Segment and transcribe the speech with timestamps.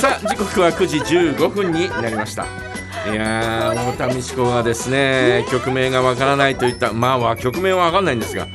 [0.00, 2.44] さあ時刻は9時15分になりました。
[3.10, 8.46] いやー太田美智子がですね曲名がわからないといったまあは曲名はわかんないんですが、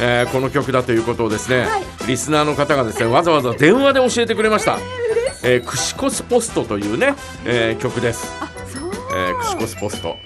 [0.00, 1.66] えーこの曲だということをですね、
[2.06, 4.78] リスナーの方がですねわざわざ電話で教えてくれました、
[5.42, 7.14] えー、クシコスポストというね、
[7.44, 8.32] えー曲です。
[9.12, 10.16] えークシコスポスト、ね、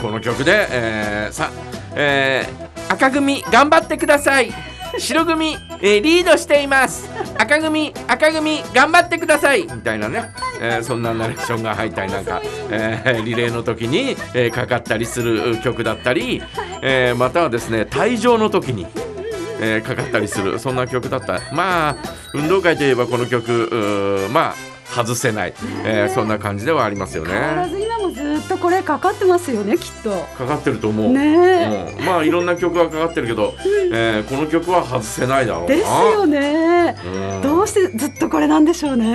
[0.00, 1.50] この曲で、えーさ、
[1.94, 4.52] えー赤組頑張ってください
[4.98, 7.08] 白組、えーリードしています。
[7.38, 9.62] 赤組赤組頑張ってください。
[9.62, 16.42] みたいなね、えーそんなナレーションが入ったりなんか、えーリレーの時に、えーかかったりする曲だったり、
[16.82, 18.86] えーまたはですね退場の時に
[19.60, 21.40] えーかかったりするそんな曲だった。
[21.52, 21.96] まあ
[22.34, 24.54] 運動会といえばこの曲まあ
[24.94, 26.08] 外せない、え。
[26.10, 27.30] ーそんな感じではありますよね。
[27.70, 30.10] ず今もずっとこれかかってますよねきっと。
[30.36, 32.04] かかってると思う、ねうん。
[32.04, 33.54] まあいろんな曲がかかってるけど、
[33.92, 35.66] えーこの曲は外せないだろうな。
[35.68, 36.96] ですよね。
[37.04, 37.42] うん。
[37.42, 39.06] どうしてずっとこれなんでしょうね。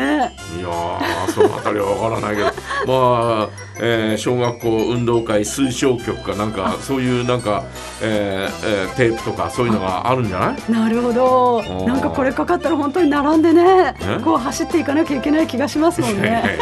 [0.57, 2.47] いやーそのあたりはわからないけど。
[2.87, 3.49] まあ、
[3.79, 7.63] えー小学校運動会推奨曲かなんかそういうなんか、
[8.01, 10.15] えーえーテープとかそういうのがあ。
[10.15, 10.71] るんじゃない？
[10.71, 11.59] なるほど。
[11.59, 14.19] ーなんかこれかかったら本当に並んでねえ？
[14.23, 16.57] こう走っていかなきゃいけない気がしますもんね。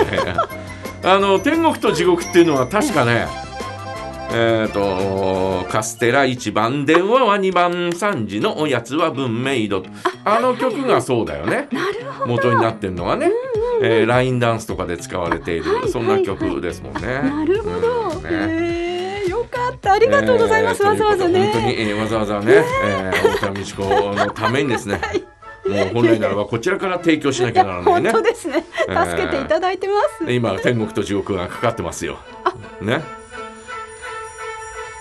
[1.03, 3.27] あの天国と地獄っていうのは確かね
[4.37, 9.83] えー、とカステラ1番電話は2番3時のおやつは文明度
[10.25, 11.67] あの曲がそうだよね。
[11.71, 12.31] なるほど。
[12.33, 13.31] 元になってるのはね、
[13.81, 17.01] えーラインダンスとかで使われている、はいそんな曲ですもんね。
[17.01, 19.23] なるほど、うんね。
[19.27, 19.93] よかった。
[19.93, 22.53] ありがとうございます、えーわざわざということ本当に、ねえーわざわざね、
[22.83, 24.99] えー、太田美智子のためにですね、
[25.67, 28.11] もう本来ならばこちらから提供しないきゃならない本ね。
[28.11, 28.63] 当ですね。
[28.87, 29.09] えー。
[29.09, 32.19] 助けていただいてます、で今天国と地獄がかかってますよ。
[32.81, 33.01] ね。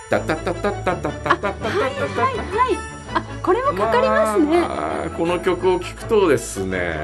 [0.09, 2.77] タタタタタタタタタタタタはい。
[3.13, 6.95] あこれもかかりますね、まあこの曲を聴くとですね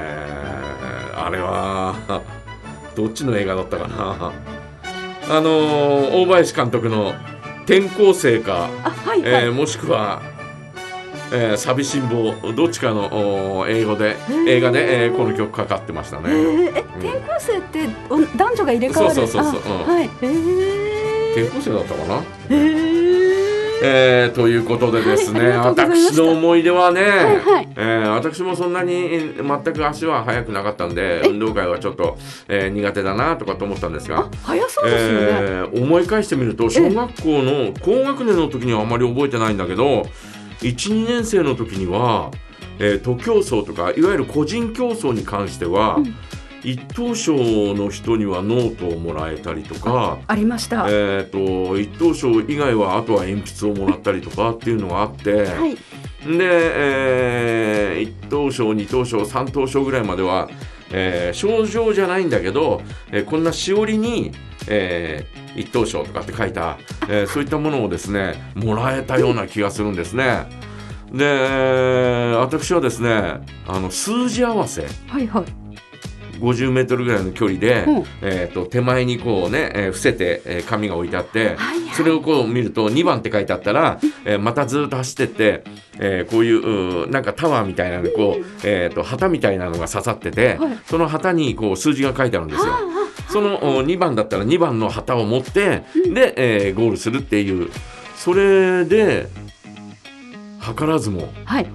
[1.14, 2.22] あれは
[2.94, 4.32] どっちの映画だったかな。
[5.30, 7.14] あの大林監督の
[7.64, 8.68] 「転校生か」
[9.24, 10.20] えーもしくは
[11.32, 14.48] 「えー寂しん坊」どっちかのお英語でー。
[14.48, 16.28] 映画で、えーこの曲かかってましたえね。
[16.28, 19.14] ー、え転校生ってお男女が入れ替わる？
[19.14, 19.72] そうそうそうそう。
[19.72, 19.80] うん。
[19.80, 20.10] あはい。
[20.22, 22.22] えー、転校生だったかな？
[22.50, 23.02] えー。
[23.84, 27.68] えーということでですね、はい私の思い出はね、はいはい。
[27.74, 32.16] えー私もそんなにえー全く足は速くなかったんで運動会はちょっと、
[32.48, 40.06] えー苦手だなとかと思ったんですがあ、早そうですよね、えー思い返してみると小学校の高学年の時にはあまり覚えてないんだけど
[40.62, 42.30] 12年生の時には、
[42.78, 46.14] えー徒競走とかいわゆる個人競争に関しては、うん
[46.64, 47.34] 一等賞
[47.74, 50.18] の人にはノートをもらえたりとか。
[50.26, 55.80] ありました、えー、と一等賞以外はあとは鉛筆をもらったりとかっていうのがあって、はいで、
[56.40, 60.48] えー、1等賞2等賞3等賞ぐらいまでは、
[60.92, 62.80] えー賞状じゃないんだけど、
[63.10, 64.30] えーこんなしおりに、
[64.68, 66.78] えー、1等賞とかって書いた、
[67.08, 70.46] えーそういったものをですねもらえたような気がするんですね。
[71.12, 74.86] で私はですねあの数字合わせ。
[75.08, 75.44] はいはい。
[76.40, 78.04] 50メートルぐらいの距離で、うん。
[78.20, 81.94] えー、と手前にこうね、えー伏せて、えー紙が置いてあって、はいはい。
[81.94, 85.64] それをこう見ると2番って書いてあったら、えーまたずっと走ってって、
[86.00, 90.78] えーこういううーなんかタワーみたいなのにこう、えー、と旗みたいなのが刺さってて、はい。
[90.86, 92.72] その旗にこう数字が書いてあるんですよ。
[93.32, 97.70] そのお2番だったら2番の旗を持って、で、えーゴールするっていう。
[98.16, 99.26] それで
[100.60, 101.66] 図らずもはい。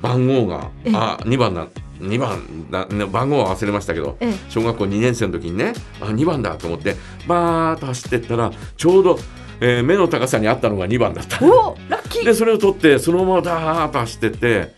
[0.00, 0.92] 番号がええ。
[0.96, 1.68] あ2番だ
[2.00, 4.34] 2番だね番号は忘れましたけどええ。
[4.48, 6.96] 小学校2年生の時にねあ2番だと思って
[7.28, 9.18] バーッと走ってったらちょうど、
[9.60, 11.44] えー目の高さにあったのが2番だった。
[11.44, 12.24] おラッキー。
[12.24, 14.74] でそれを取ってそのままダーッと走ってって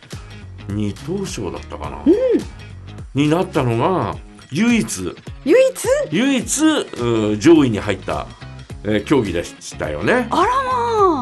[0.69, 2.05] 二等賞だったかな、
[3.15, 4.17] になったのが
[4.53, 5.15] 唯一。
[5.45, 5.89] 唯一？
[6.13, 6.63] 唯一
[7.01, 8.27] うん上位に入った、
[8.85, 10.29] えー競技でしたよね。
[10.31, 10.53] あら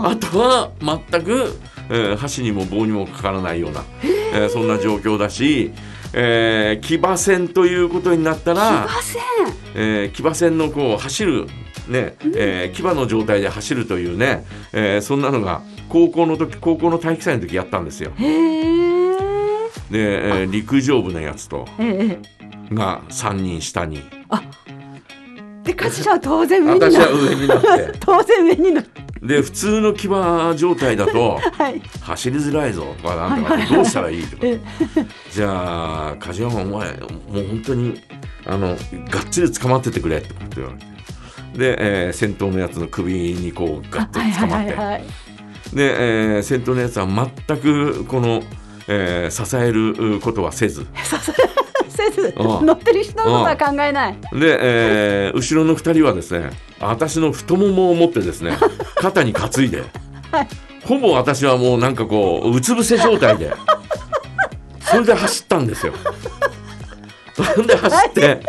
[0.02, 0.10] まあ。
[0.10, 0.70] あとは
[1.10, 1.52] 全く、
[1.90, 5.72] えー箸にも棒にもかからないような、えーそんな状況だし、
[6.12, 9.22] えー騎馬戦ということになった騎ら、馬戦。
[9.74, 11.46] えー騎馬戦のこう走る、
[11.88, 18.12] ねえー騎馬の状態で走るというね、えーそんなのが高校の時高校の体育祭の時やったんですよ。
[19.90, 21.66] で、えー陸上部のやつと。
[21.78, 22.33] えええ
[22.72, 23.98] が3人下に。
[23.98, 24.64] え
[25.64, 27.92] で頭は当然上にな私は上になって。
[28.00, 28.84] 当然上にな
[29.22, 31.80] で普通の騎馬状態だと はい。
[32.02, 32.94] 走りづらいぞ。
[33.02, 33.68] とかなんとかはいはい。
[33.68, 34.42] はいどうしたらいいとか。
[34.42, 34.60] え。
[35.32, 36.88] じゃあ梶山お前もう
[37.32, 38.00] 本当に
[38.46, 38.76] あのがっ
[39.30, 40.84] つり捕まっててくれって言われて
[41.56, 41.76] で、
[42.06, 45.04] えー先頭のやつの首にこうガッとはい捕まって、はいはいはい。
[45.72, 48.42] で、えー先頭のやつは全くこの、
[48.88, 50.86] えー支えることはせず、
[52.36, 54.18] 乗ってる人のことは考えない。
[54.32, 56.50] で、えー後ろの2人はですね
[56.80, 58.56] 私の太ももを持ってですね
[58.96, 59.82] 肩に担いで、
[60.30, 60.48] はい。
[60.84, 63.52] ほぼ私はもうなんかこううつ伏せ状態で
[64.80, 65.92] それで走ったんですよ。
[67.34, 68.40] それで走って、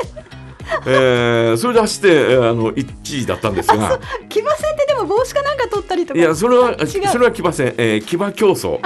[0.85, 3.99] えーそれで走って、えーあの1位だったんですが。
[4.29, 6.19] 騎馬戦ってでも帽子かなんか取ったりとか？
[6.19, 8.79] いやそれはそれは騎馬戦、えー騎馬競争。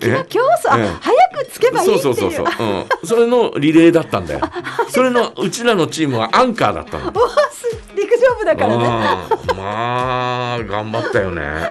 [0.00, 2.12] 騎馬競争、あええ早くつけばいいっていう。
[2.12, 4.40] うそそうそうそう、うん、それのリレーだったんだよ。
[4.88, 7.12] それのうちらのチームはアンカーだったの。
[7.96, 8.84] 陸上部だからね。
[8.84, 11.70] うんまあ頑張ったよね、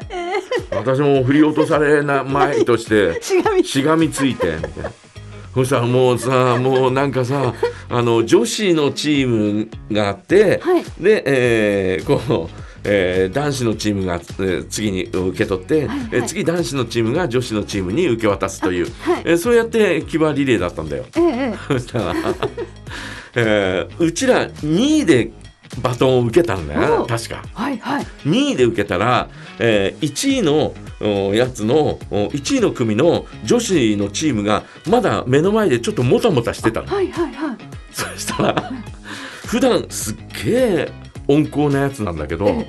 [0.71, 4.91] 私も振り落とされな前としてしがみしがみついてみたいな
[5.59, 7.53] そしたらもうさもうなんかさ
[7.89, 10.83] あの女子のチームがあって、はい。
[11.01, 12.49] で、えーこう、
[12.85, 19.23] えー男子のチームが、えー次に受け取って、はいえー次男子のチームが女子のチームに受け渡すという、はい。
[19.25, 21.03] えーそうやって騎馬リレーだったんだよ。
[21.17, 22.13] えええそしたら、
[23.35, 25.31] えーうちら2位で
[25.81, 27.05] バトンを受けたんだよ。
[27.07, 27.43] 確か。
[27.53, 28.05] はいはい。
[28.25, 29.29] 2位で受けたら、
[29.59, 36.87] えー1位のおやつのお1位の組の女子のチームがまだ目の前でちょっともたもたしてたの。
[36.87, 37.57] はいはいはい。
[37.93, 38.71] そしたら
[39.45, 40.91] 普段すっげえ
[41.27, 42.67] 温厚なやつなんだけど、え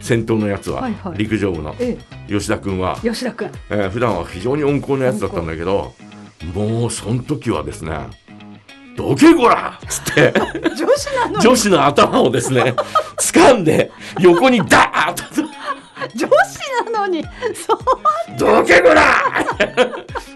[0.00, 1.18] 先頭のやつは、はいはい。
[1.18, 1.96] 陸上部のえ
[2.28, 3.50] 吉田君はえ、吉田君。
[3.70, 5.94] えー普段は非常に温厚なやつだったんだけど
[6.54, 7.92] もうその時はですね
[8.96, 10.32] 「どけこら!」っつって。
[10.76, 11.40] 女子なのに。
[11.42, 12.74] 女子の頭をですね
[13.18, 13.90] 掴んで
[14.20, 15.42] 横にダーッと。
[16.14, 17.22] 女子なのに。
[17.54, 17.78] そう
[18.38, 19.02] 「どけこら!」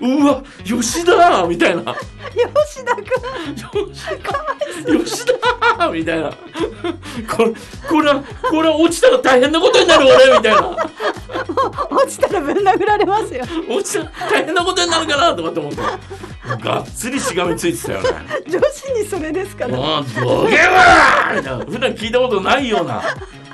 [0.01, 1.95] うわ吉田みたいな。
[2.65, 3.05] 吉田君。
[5.05, 5.27] 吉
[5.79, 6.31] 田みたいな。
[6.31, 7.53] これ
[7.89, 10.69] これはこれは落ちたら大変なことになる俺みたいな。
[11.91, 13.45] 落ちたらぶん殴られますよ。
[13.69, 15.79] 落ちたら大変なことになるかなとかって思って
[16.59, 18.09] がっつりしがみついてたよね。
[18.49, 19.77] 女子にそれですから。
[19.77, 21.65] もうボケはみたいな。
[21.65, 23.03] 普段聞いたことないような。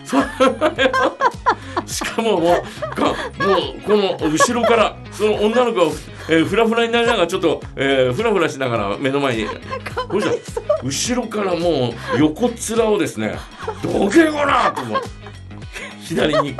[0.04, 0.16] そ
[1.86, 3.16] しかももうかもう
[3.84, 5.92] この後ろからその女の子が、
[6.28, 9.46] えー、フラフラになりながらちょっと、えー、フラフラしながら目の前に。
[10.84, 13.36] 後ろからもう横っ面をですね
[13.82, 15.00] 「どけこら!」ともう。
[16.02, 16.56] 左に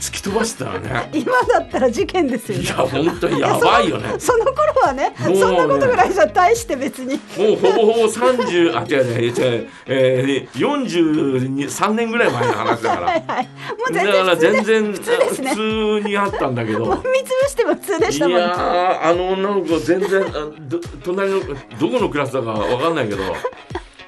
[0.00, 1.10] 突き飛ばしてたらね。
[1.14, 2.64] 今だったら事件ですよね。
[2.64, 4.14] いや本当にやばいよね。
[4.18, 5.14] その頃はねね。
[5.18, 7.14] そんなことぐらいじゃ大して別に。
[7.36, 13.06] もうほぼほぼ30あ違う違う違う、えー、43年ぐらい前の話だから。
[13.06, 13.44] はいはい。
[13.44, 13.50] も
[13.88, 15.10] う全だから全然普通
[15.42, 15.50] ね。
[15.50, 16.80] 普通にあったんだけど。
[16.80, 18.40] もみ潰しても普通でいしたもんね。
[18.40, 23.22] やーあの女の子全然あど隣のどこのクラスだかわかんないけど。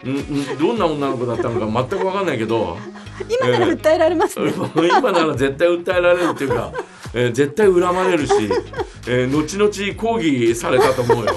[0.04, 2.76] んんどんな女の子だったのか全くわかんないけど
[3.28, 6.72] 今なら訴えられますね、今なら絶対訴えられるっていうか、
[7.14, 8.32] えー絶対恨まれるし、
[9.06, 11.32] えー後々抗議されたと思うよ。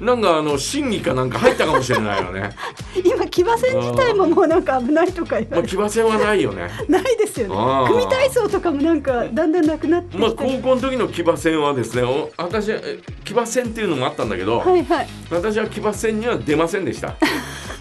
[0.00, 2.50] なんかあの審議かなんか入ったかもしれないよね。
[3.02, 6.68] 今騎馬戦自体ももうなんか危ないとか言まあわれ騎馬戦はないよね。
[6.88, 12.70] ないですよね組体操とかもなんかだんだんなくなってまあ高校の時の騎馬戦はですね、お私
[13.24, 17.14] 騎馬戦っていうのもあったんだけど、はいはい私は騎馬戦には出ませんでした。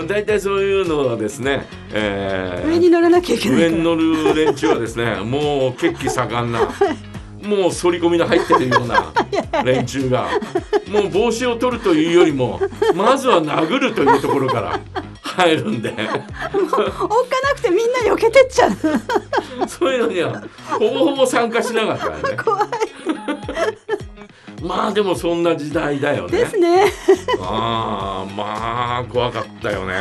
[0.00, 6.70] うん大体そういうのはですね、えー上に乗らなきゃいけない上に乗る連中はですね もう血気盛んなもう
[7.70, 9.12] 反り込みの入ってるような
[9.64, 10.28] 連中が
[10.88, 12.60] もう帽子を取るというよりも
[12.94, 14.80] まずは殴るというところから
[15.20, 15.90] 入るんで。
[15.90, 16.10] おっか
[16.78, 18.72] なくてみんな避けてっちゃう。
[19.68, 20.42] そういうのには
[20.78, 22.36] ほぼほぼ参加しなかったよね。
[22.42, 22.68] 怖い
[24.64, 26.38] まあでもそんな時代だよね。
[26.38, 26.86] ですね。
[27.40, 29.94] ああまあ怖かったよね。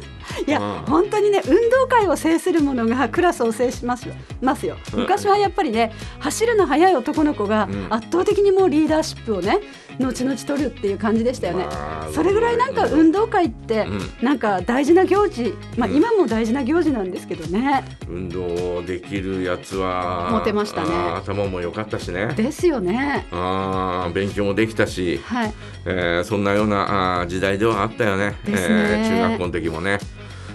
[0.46, 0.74] いや、うん。
[0.86, 4.08] 本当にね運動会を制するものがクラスを制します
[4.40, 4.76] ますよ。
[4.94, 5.00] うん。
[5.00, 7.86] 昔はやっぱりね走るの速い男の子がうん。
[7.90, 9.60] 圧倒的にもうリーダーシップをね
[9.98, 11.64] 後々取るっていう感じでしたよね。
[11.64, 14.00] まあそれぐらいなんか運動会ってうん。
[14.24, 15.96] なんか大事な行事まあうん。
[15.96, 17.84] 今も大事な行事なんですけどね。
[18.08, 20.88] 運動できるやつはモテましたね。
[21.16, 22.32] 頭も良かったしね。
[22.36, 23.26] ですよね。
[23.32, 25.52] あー勉強もできたし、はい。
[25.86, 28.30] えーそんなようなあー時代ではあったよね。
[28.30, 28.36] ね。
[28.46, 29.98] えー中学校の時もね。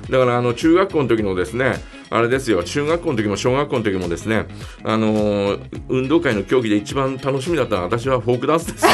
[0.10, 1.76] だからあの中学校の時のですね
[2.14, 4.46] あれですよ中学校の時も小学校の時もですね
[4.84, 8.92] あのー運動会の競技で一番楽しみだったのは私はフォークダンスですよ。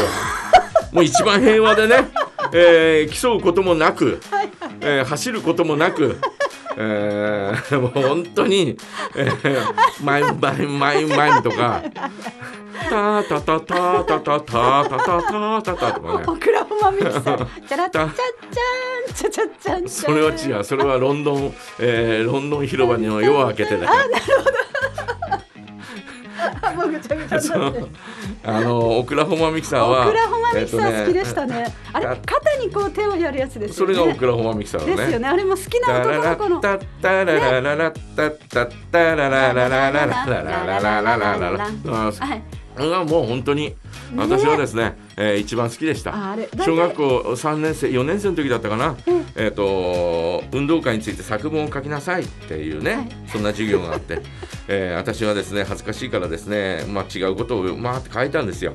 [0.94, 2.08] もう一番平和でね、
[2.54, 4.22] えー競うこともなく、
[4.80, 6.18] えー走ることもなく
[6.78, 8.78] えー、もう本当に、
[9.18, 9.66] えー、
[10.02, 11.84] マイマイマイマイとか
[12.90, 18.32] タタタタタタタタタタタタとかねオクラホマミキサーチャラッチャッチャ
[19.12, 23.92] ンチャチャッチャンそれは違うそれはロンドン、えー、ロンドン広場の夜を明けてだよ
[26.76, 27.84] もうぐちゃぐちゃになって。
[28.44, 31.74] あのオクラホマミキサーはオクラホマミキサえっとねー好きでしたね。
[31.92, 33.86] あれ肩にこう手をやるやつですそ。
[33.86, 35.28] れがオクラホマミキサーねですよね。
[35.28, 36.62] あれも好きな男の子の。
[36.62, 42.59] タララッタッタララララッタッタッタラララララララララララララあはい。
[42.88, 43.76] がもう本当に
[44.16, 46.14] 私はですね、えー一番好きでした。
[46.66, 49.26] 小学校3年生4年生の時だったかな、うん。
[49.36, 53.10] えっ、と運動会について作文を書きなさいっていうね、はい。
[53.28, 54.22] そんな授業があって、
[54.68, 58.74] えー私はですね恥ずかしいからですね、まあ、違うことをまあって書いたんですよ。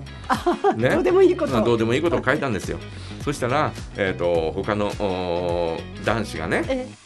[0.76, 0.90] ね。
[0.90, 1.52] どうでもいいこと。
[1.52, 2.78] まあどうでもいいことを書いたんですよ。
[3.24, 4.92] そしたら、えー、と他の
[6.04, 7.04] 男子がねえ。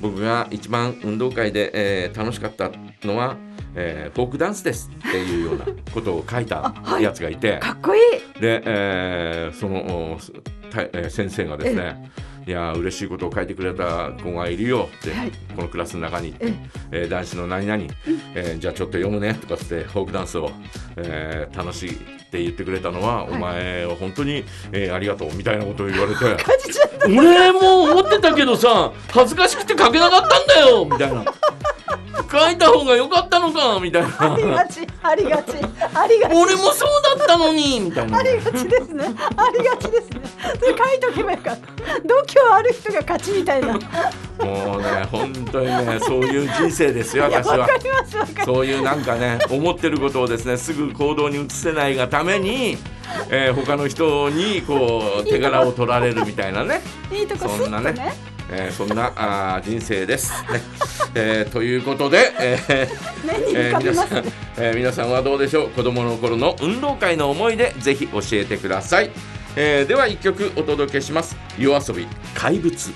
[0.00, 2.70] 僕が一番運動会で、えー楽しかった
[3.04, 3.36] のは、
[3.74, 8.40] えーフォークダンスですっていうようなことを書いた やつがいて、かっこいい。
[8.40, 10.18] で、えーその
[10.70, 12.10] たえー先生がですね
[12.46, 15.30] いやー嬉しいことを書いてくれた子がいるよって、はい。
[15.54, 16.52] このクラスの中に、え
[16.90, 17.02] え。
[17.04, 17.84] ー男子の何々、
[18.34, 20.50] えーじゃあちょっと読むねとかってフォークダンスを、
[20.96, 21.94] えー楽しいっ
[22.32, 23.34] て言ってくれたのは、い。
[23.34, 26.42] お前は本当に、えーありがとうみたいなことを言われて。
[27.06, 31.24] 俺も思ってたけどさ恥ずかしくて書けなかったんだよみたいな
[32.32, 35.52] 書いた方が良かったのかみたいありながち、ありがち、
[35.94, 36.34] ありがち。
[36.34, 39.04] 俺もそうだったのにみたいなありがちですね。
[39.36, 40.20] ありがちですね。
[40.58, 42.00] それ書いとけばよかった。
[42.06, 43.74] 度胸ある人が勝ちみたいな。
[43.74, 43.78] い
[44.44, 48.46] もうね本当にねそういう人生ですよや、私はわかります、わかります。
[48.46, 52.78] そういうなんかね思ってることをですねすぐ行動に移せないがために、
[53.30, 56.80] えー他の人にこう手柄を取られるみたいなね
[57.12, 58.31] いいとこそんなねね。
[58.54, 60.60] えーそんなあー人生です、ね。
[61.14, 62.88] えーということで、えー
[63.56, 64.24] えー皆さん
[64.58, 65.70] えー皆さんはどうでしょう？
[65.70, 69.10] 子供の頃の運動会の思い出ぜひ教えてください、
[69.56, 71.36] えーでは一曲お届けします。
[71.58, 72.92] 夜遊び怪物